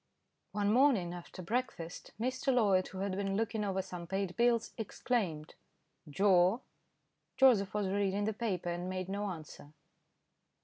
One 0.53 0.71
morning 0.73 1.13
after 1.13 1.43
breakfast, 1.43 2.09
Mr. 2.19 2.51
Loyd, 2.51 2.87
who 2.87 3.01
had 3.01 3.11
been 3.15 3.37
looking 3.37 3.63
over 3.63 3.83
some 3.83 4.07
paid 4.07 4.35
bills, 4.35 4.73
exclaimed, 4.75 5.53
"Joe." 6.09 6.61
Joseph 7.37 7.75
was 7.75 7.87
reading 7.87 8.23
the 8.25 8.33
paper, 8.33 8.69
and 8.71 8.89
made 8.89 9.09
no 9.09 9.25
answer. 9.27 9.73